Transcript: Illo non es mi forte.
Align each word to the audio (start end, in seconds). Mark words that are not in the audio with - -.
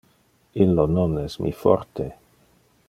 Illo 0.65 0.85
non 0.93 1.13
es 1.25 1.37
mi 1.45 1.53
forte. 1.61 2.11